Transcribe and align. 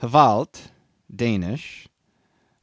HVALT, 0.03 0.71
Danish. 1.15 1.87